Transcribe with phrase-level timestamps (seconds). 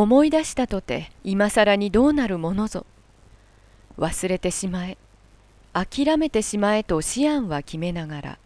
[0.00, 2.86] 思い出したとて今更にどうなるものぞ。
[3.98, 4.96] 忘れてしまえ。
[5.72, 8.38] 諦めてしまえと思案は決めながら。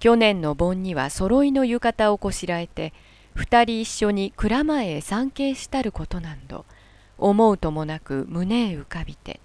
[0.00, 2.92] 去年の盆には揃いの浴衣をこしらえて
[3.36, 6.64] 二人一緒に蔵前へ参詣したることなんど
[7.16, 9.38] 思うともなく胸へ浮かびて。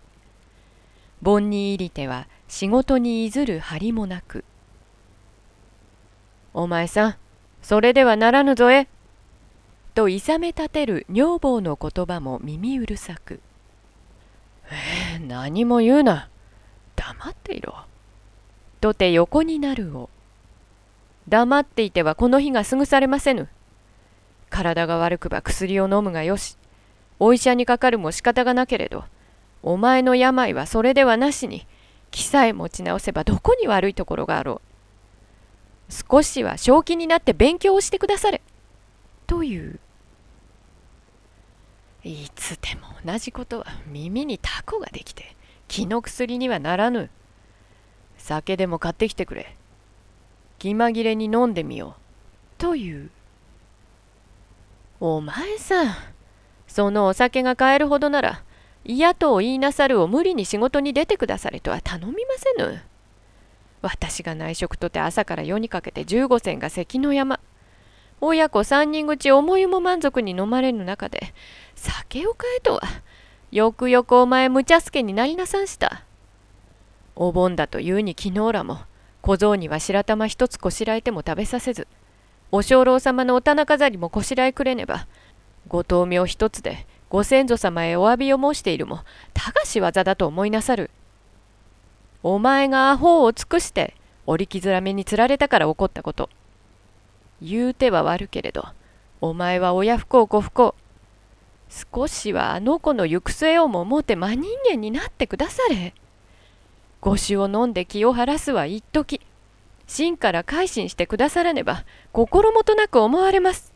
[1.22, 4.44] 盆に入りては仕事にいずる張りもなく
[6.56, 7.16] 「お前さん
[7.62, 8.88] それではならぬぞえ」
[10.00, 13.42] といさめ立てる女房の言葉も耳うるさく
[14.72, 16.30] 「えー、何も言うな。
[16.96, 17.76] 黙っていろ」
[18.80, 20.10] とて横になるを。
[21.28, 23.50] 黙っていてはこの日が過ぐされませぬ。
[24.50, 26.56] 体が悪くば薬を飲むがよし。
[27.20, 29.04] お医者にかかるも仕方がなけれど。
[29.64, 31.68] お前の病はそれではなしに
[32.10, 34.62] 気さえ持ち直せばどこに悪いところがあろ
[35.90, 35.94] う。
[36.10, 38.42] 少しは正気になって勉強をしてくだされ。
[39.28, 39.78] という
[42.04, 45.36] いつでも同じことは耳にタコができて
[45.68, 47.10] 気の薬にはならぬ
[48.18, 49.56] 酒でも買ってきてくれ
[50.58, 52.02] 気まぎれに飲んでみよう
[52.58, 53.10] という
[55.00, 55.96] お前さん
[56.68, 58.44] そのお酒が買えるほどなら
[58.86, 62.82] 嫌と言いなさるを無理に仕事に出てくだされとは頼みませぬ。
[63.82, 67.40] 私が内職とて朝から夜にかけて15銭が関の山。
[68.22, 71.34] 親子三人口思いも満足に飲まれぬ中で
[71.76, 72.82] 酒を買えとは
[73.52, 76.04] よくよくお前無茶助になりなさんした。
[77.16, 78.80] お盆だというに昨日らも
[79.22, 81.88] 小僧には白玉一つこしらえても食べさせず
[82.52, 85.08] お精霊様のお棚飾りもこしらえくれねば
[85.68, 89.02] ご灯明一つでご先祖様へお詫びを申しているも
[89.34, 90.92] たがし技だと思いなさる。
[92.22, 93.96] お前がアホを尽くして
[94.26, 96.30] 折り傷らめにつられたから起こったこと。
[97.42, 98.66] 言うては悪けれど、
[99.22, 100.76] お前は親不幸子不幸。
[101.70, 105.94] 少しはあの子の行く末をも思うて真人間になってくだされ。
[107.02, 109.22] ご酒を飲んで気を晴らすは一時。
[109.88, 113.74] 真から改心してくださらねば心もとなく思われます。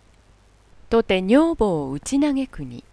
[0.89, 2.83] とて女房を打ち嘆くに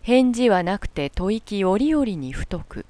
[0.00, 2.86] 返事はなくて吐息折々に太く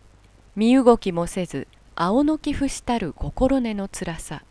[0.55, 4.45] 身動きもせず青のき伏したる心根のつらさ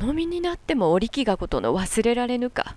[0.00, 2.76] の身になっても折木がことの忘れられぬか。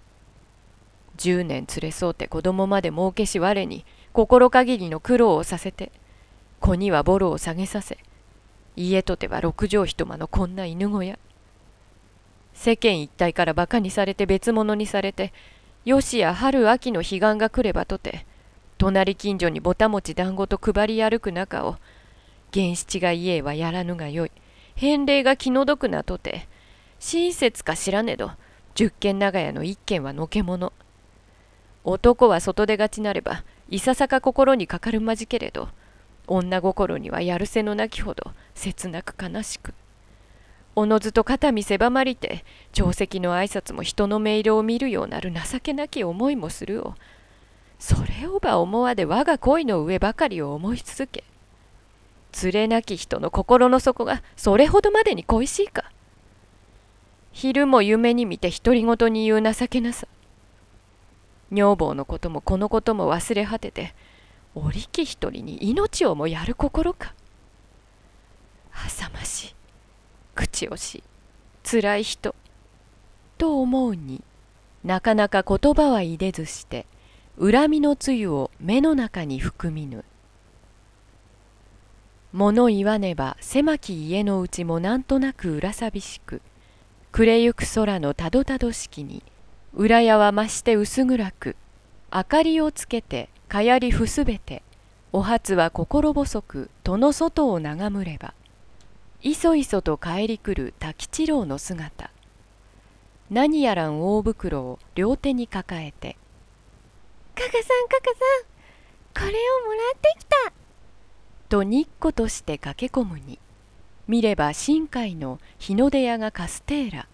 [1.16, 5.92] 十年連れ添うて子供まで儲けし我に心限りの苦労をさせて
[6.60, 8.00] 子にはボロを下げさせ
[8.76, 11.20] 家とては六畳一間のこんな犬小屋。
[12.54, 15.34] 世間一体から馬鹿にされて別物にされて
[15.86, 18.26] よしや春秋の彼岸が来ればとて
[18.78, 21.78] 隣近所にぼたもち団子と配り歩く中を
[22.54, 24.32] 源七が家へはやらぬがよい。
[24.76, 26.48] 返礼が気の毒なとて
[27.06, 28.32] 親切か知らねど。
[28.76, 30.72] 十軒長屋の一軒はのけ者
[31.84, 35.68] 男は外出がちなればいささか心にかかるまじけれど
[36.28, 39.74] 女心にはやるせのなきほど切なく悲しく。
[40.78, 46.96] おのずと肩身狭まりて定石の挨拶も人の音色を見るようなる情けなき思いもするを
[47.80, 51.26] それをば思わで我が恋の上ばかりを思い続け
[52.42, 55.93] 連れなき人の心の底がそれほどまでに恋しいか。
[57.34, 60.08] 昼も夢に見て独り言に言う情けなさ。
[61.52, 63.94] 女房のこともこのことも忘れ果てて
[64.56, 67.14] 折木一人に命をもやる心か。
[68.86, 69.56] 浅ましい
[70.36, 71.04] 口惜しい
[71.64, 72.36] つらい人
[73.38, 74.24] と思うに
[74.84, 76.86] なかなか言葉は入れずして
[77.40, 80.06] 恨みの露を目の中に含みぬ。
[82.32, 86.42] 物言わねば狭き家のうちもなんとなく裏寂しく。
[87.14, 89.22] 暮れゆく空のたどたどしきに
[89.76, 91.56] 裏屋は増して薄暗く
[92.12, 94.64] 明かりをつけてかやりふすべて
[95.12, 98.34] お初は心細く戸の外を眺むれば
[99.22, 102.10] いそいそと帰り来る滝一郎の姿
[103.30, 106.18] 何やらん大袋を両手に抱えて
[107.38, 108.10] 「かかさんかか
[109.14, 110.52] さんこれをもらってきた!」
[111.48, 113.38] とにっことして駆け込むに
[114.08, 117.08] 見れば深海の日の出屋がカステーラ。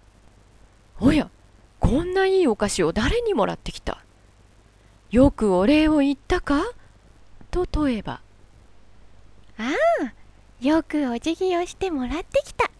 [0.98, 1.30] おや
[1.78, 4.04] こんないいお菓子を誰にもらってきた。
[5.10, 6.62] よくお礼を言ったか？
[7.50, 8.20] と問えば。
[9.58, 9.72] あ
[10.02, 10.12] あ
[10.60, 12.70] よくお辞儀をしてもらってきた。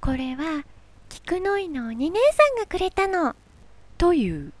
[0.00, 0.64] これは
[1.08, 3.34] 菊の井のお二姉さんがくれたの。
[3.98, 4.52] という。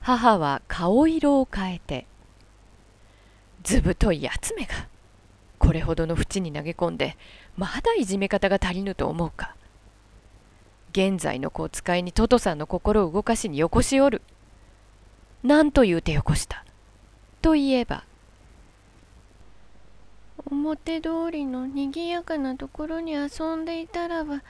[0.00, 2.06] 母は顔色を変えて
[3.62, 4.86] ずぶといやつめが
[5.64, 7.16] これほどの淵に投げ込んで
[7.56, 9.54] まだいじめ方が足りぬと思うか。
[10.92, 14.22] 現在の子を使いにトトさんの心を動かしによこしおる。
[15.42, 16.64] 何と言うてよこした。
[17.42, 18.04] と言えば
[20.50, 24.42] 表通りのにぎやかなところに遊んでいたらば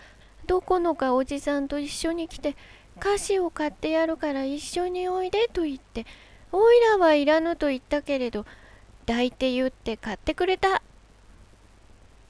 [0.46, 2.56] どこのかおじさんと一緒に来て
[3.00, 6.06] 菓子を買ってやるから一緒においでと言って
[6.52, 8.44] おいらはいらぬと言ったけれど
[9.06, 10.82] 抱いて言って買ってくれた。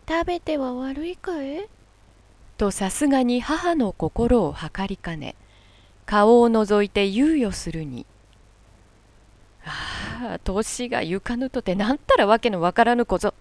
[0.06, 1.68] 食べては悪いかえ
[2.58, 5.34] とさすがに母の心を計りかね
[6.06, 8.06] 顔を覗いて猶予するに
[9.64, 13.34] 「ああ年がゆかぬとてなんたらわけのわからぬ小ぞ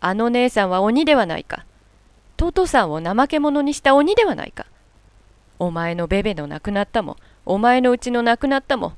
[0.00, 1.66] あの姉さんは鬼ではないか。
[2.36, 4.64] トトさんを怠け者にした鬼ではないか。
[5.58, 8.94] お前のベベの亡くなったもお前のうちの亡くなったも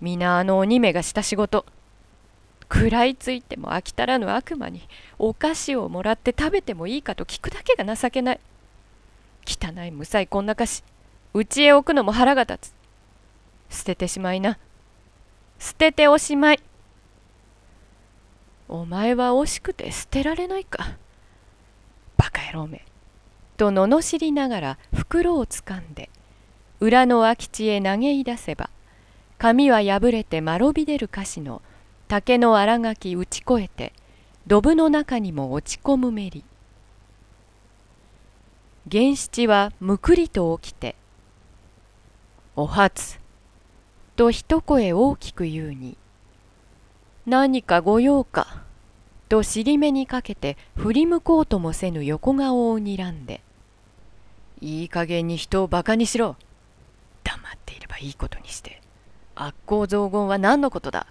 [0.00, 1.66] 皆あの鬼めがした仕事。
[2.72, 8.40] 食らいついても飽き足らぬ悪魔にお菓子をもらって食べてもいいかと聞くだけが情けない。
[9.46, 10.84] 汚いむさいこんな菓子
[11.34, 12.70] 家へ置くのも腹が立
[13.70, 13.74] つ。
[13.76, 14.58] 捨ててしまいな。
[15.58, 16.60] 捨てておしまい。
[18.68, 20.96] お前は惜しくて捨てられないか。
[22.16, 22.84] バカ野郎め。
[23.56, 26.10] と罵りながら袋をつかんで
[26.78, 28.70] 裏の空き地へ投げ出せば
[29.38, 31.62] 紙は破れてまろび出る菓子の
[32.08, 33.92] 竹の荒垣打ち越えて
[34.46, 36.44] ドブの中にも落ち込むめり
[38.86, 40.94] 源七はむくりと起きて
[42.54, 43.18] 「お初」
[44.14, 45.96] と一声大きく言うに
[47.26, 48.62] 「何かご用か」
[49.28, 53.40] と尻目にかけて振り向こうともせぬ横顔を睨んで
[54.62, 56.36] 「いい加減に人をバカにしろ」
[57.24, 58.80] 黙っていればいいことにして
[59.34, 61.08] 悪行雑言は何のことだ。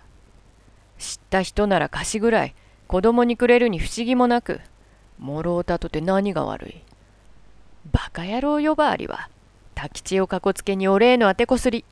[0.97, 2.55] 知った人なら貸しぐらい。
[2.87, 4.61] 子供にくれるに不思議もなく。
[5.19, 6.81] もろうたとて何が悪い。
[7.91, 9.29] バカ野郎呼ばわりは。
[9.75, 11.85] 太吉をかこつけにお礼のあてこすり。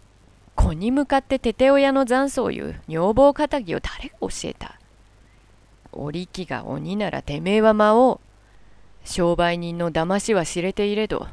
[0.56, 2.80] 子に向かっててて親の残相いう。
[2.88, 4.80] 女房かたぎを誰が教えた。
[5.92, 8.20] お力が鬼ならてめえは魔王。
[9.04, 11.28] 商売人の騙しは知れていれど。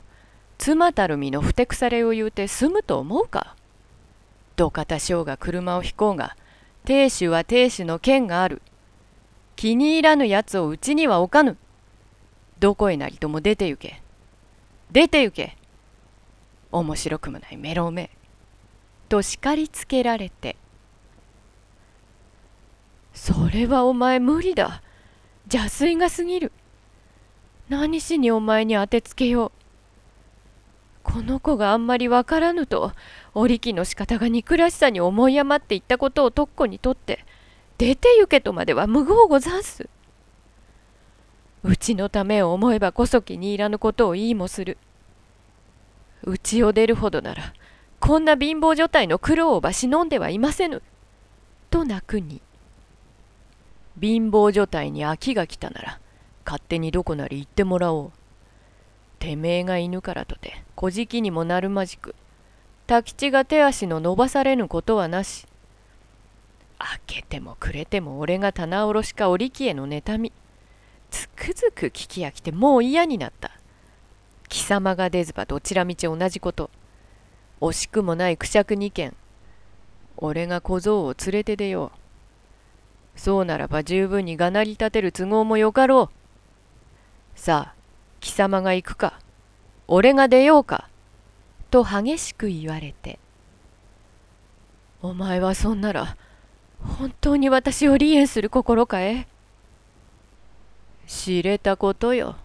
[0.59, 3.57] 妻たる身のふてくされを言うて済むと思うか。
[4.57, 6.37] どかたしょうが車を引こうが
[6.85, 8.63] 亭主は亭主の剣がある。
[9.57, 11.59] 気に入らぬやつをうちには置かぬ。
[12.59, 14.03] どこへなりとも出て行け。
[14.91, 15.57] 出て行け。
[16.73, 18.11] 面白くもないメロメ。
[19.09, 20.57] と叱りつけられて。
[23.13, 24.83] それはお前無理だ。
[25.53, 26.53] 邪推が過ぎる。
[27.69, 29.60] 何しにお前に当てつけよう。
[31.13, 32.93] この子があんまりわからぬと
[33.35, 37.25] 織木の仕方が憎らしさに思い余っていったことを特攻にとって
[37.79, 39.89] 出て行けとまでは無謀ござんす。
[41.63, 44.79] うちのためを思えばこそ気に入らぬことを言いもする。
[46.23, 47.55] うちを出るほどなら
[47.99, 50.83] こんな貧乏状態の苦労をば忍んではいませぬ。
[51.71, 52.41] と泣くに
[54.01, 56.01] 貧乏状態に飽きが来たなら
[56.45, 58.20] 勝手にどこなり行ってもらおう。
[59.21, 62.17] てめえが犬からとて小じにもなるまじく。
[62.87, 65.47] 太吉が手足の伸ばされぬことはなし。
[66.79, 70.33] 開けてもくれても俺が棚卸しか織木への妬み。
[71.11, 73.53] つくづく聞き飽きてもう嫌になった。
[74.49, 76.71] 貴様が出ずばどちらみち同じこと。
[77.61, 79.15] 惜しくもないくしゃく二件。
[80.17, 83.19] 俺が小僧を連れて出よう。
[83.19, 87.39] そうならば十分にがなり立てる都合もよかろう。
[87.39, 87.80] さあ
[88.21, 89.19] 貴様が行くか
[89.89, 90.89] 俺が出ようか
[91.71, 93.19] と激しく言われて
[95.03, 96.17] お前はそんなら
[96.99, 99.27] 本当に私を離縁する心かえ？
[101.07, 102.37] 知れたことよ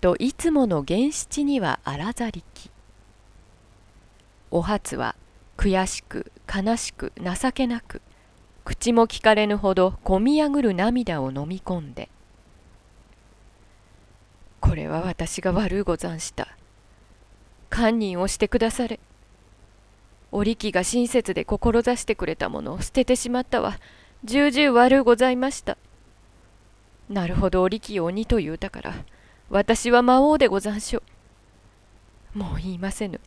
[0.00, 2.70] といつもの原七には荒ざりき。
[4.50, 5.14] お初は
[5.56, 8.02] 悔しく悲しく情けなく
[8.64, 12.08] 口も聞かれぬほどこみ上ぐる涙を飲み込んで
[14.62, 16.56] これは私が悪うござんした。
[17.68, 19.00] 堪忍をしてくだされ。
[20.30, 23.78] 織木が親切で志してくれたものを捨ててしまったわ。
[24.24, 25.76] 重々悪うございました。
[27.10, 28.94] なるほど織木を鬼と言うたから、
[29.50, 31.02] 私は魔王でござんしょ
[32.34, 32.38] う。
[32.38, 33.20] もう言いませぬ。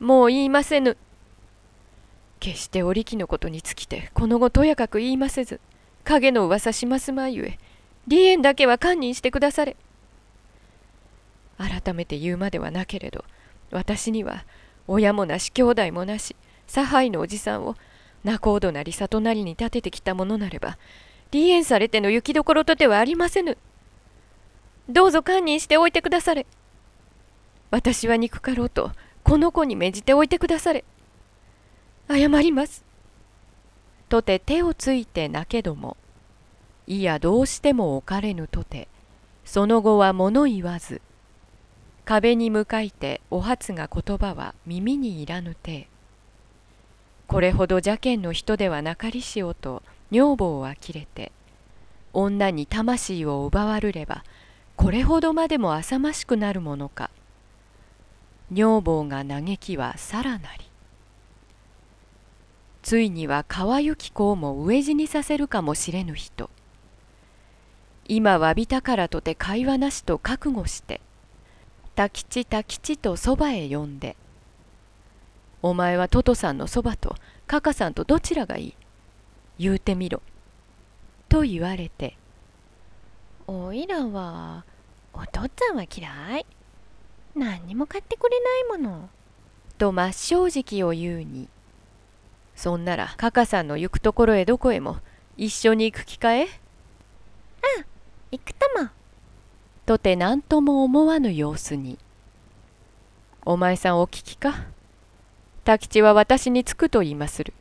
[0.00, 0.96] もう言いませぬ。
[2.40, 5.60] 決して織木のことにつきて、この後とやかく言いませず、
[6.02, 7.58] 影の噂しますまゆえ、
[8.08, 9.76] 離縁だけは堪忍してくだされ。
[11.60, 13.24] 改めて言うまではなけれど
[13.70, 14.44] 私には
[14.88, 16.34] 親もなし兄弟もなし
[16.66, 17.76] 差配のおじさんを
[18.24, 20.78] 仲人なり里なりに立ててきたものなれば
[21.32, 23.56] 離縁されての行きどころとてはありませぬ。
[24.88, 26.44] どうぞ堪忍しておいてくだされ。
[27.70, 28.90] 私は憎かろうと
[29.22, 30.84] この子に命じておいてくだされ。
[32.08, 32.84] 謝ります。
[34.08, 35.96] とて手をついてなけども
[36.88, 38.88] いやどうしても置かれぬとて
[39.44, 41.00] その後は物言わず
[42.10, 45.86] 壁に向かいてお初が言葉は耳にいらぬて
[47.28, 51.30] これほど邪剣の人ではなかりしようと女房は切れて
[52.12, 54.24] 女に魂を奪わるれば
[54.74, 57.10] これほどまでも浅ましくなるものか。
[58.50, 60.64] 女房が嘆きはさらなり。
[62.82, 66.50] ついには川行公も飢え死にさせるかもしれぬ人。
[68.08, 71.00] 今わびたからとて会話なしと覚悟して
[71.96, 74.16] 太吉太吉とそばへ呼んで
[75.62, 77.16] 「お前はトトさんのそばと
[77.46, 78.74] カカさんとどちらがいい？
[79.58, 80.22] 言うてみろ」
[81.28, 82.16] と言われて
[83.46, 84.64] 「おいらは
[85.12, 86.46] お父っつぁんは嫌い。
[87.34, 89.08] 何にも買ってくれないもの」
[89.78, 91.48] と真っ正直を言うに
[92.56, 94.98] そんならカカさんの行くところへどこへも
[95.36, 97.84] 一緒に行く気かえあ
[98.30, 98.90] 行くとも。
[99.86, 101.98] とて何とも思わぬ様子に。
[103.44, 104.66] お前さんお聞きか？
[105.60, 107.54] 太吉は私につくと言いまする。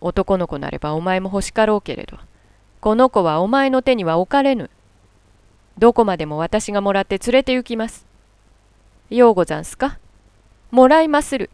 [0.00, 2.18] 男の子なればお前も欲しかろうけれど、
[2.80, 4.70] この子はお前の手には置かれぬ。
[5.76, 8.06] どこまでも私がもらって連れて行きます。
[9.10, 9.98] ようござんすか？
[10.70, 11.50] もらいまする。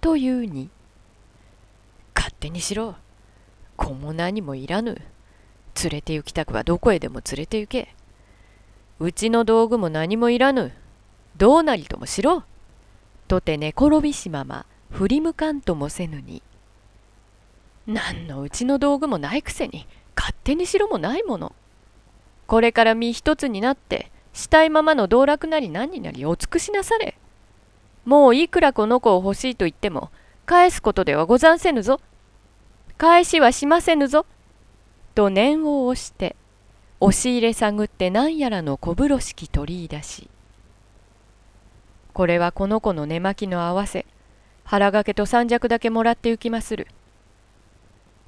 [0.00, 0.70] というに。
[2.14, 2.94] 勝手にしろ。
[3.76, 5.02] 子も何もいらぬ。
[5.82, 7.94] 連れて行きたくはどこへでも連れて行け。
[9.02, 10.72] うちの道具も何もいらぬ。
[11.38, 12.44] どうなりともしろ。
[13.28, 16.42] とて寝転びしまま振り向かんともせぬに。
[17.86, 21.54] 何のうちの道具もないくせに勝手にしろもないもの。
[22.46, 27.16] これから身一つになってしたいままの道楽なり何になりお尽くしなされ。
[28.04, 30.10] もういくらこの子を欲しいと言っても
[30.44, 32.02] 返すことではござんせぬぞ。
[32.98, 34.26] 返しはしませぬぞ。
[35.14, 36.36] と念を押して
[37.02, 40.28] 押し入れ探って何やらの小風呂敷取り出し。
[42.12, 44.04] これはこの子の寝巻きの合わせ。
[44.64, 46.86] 腹掛けと三尺だけもらって行きまする。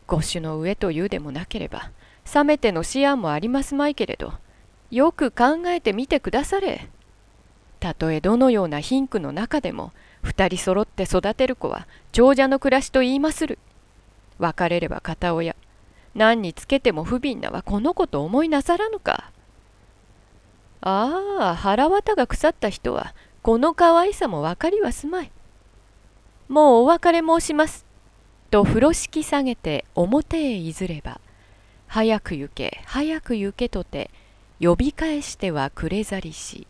[0.06, 1.90] 五種の上というでもなければ
[2.34, 4.34] 冷めての思案もありますまいけれど
[4.90, 6.88] よく考えてみてくだされ。
[7.78, 13.58] たとえどのような貧苦の中でも二人揃って育てる子は長者の暮らしと言いまする。
[14.38, 15.54] 別れれば片親。
[16.14, 19.30] 何につけても不憫なはこの子と思いなさらぬか。
[20.80, 25.30] ああ、腹渡が腐った人は、この可愛さも分かりはすまい。
[26.48, 27.86] もうお別れ申します。
[28.50, 31.20] と風呂敷下げて表へいずれば、
[31.86, 34.10] 早く行け、早く行けとて、
[34.60, 36.66] 呼び返してはくれざりし。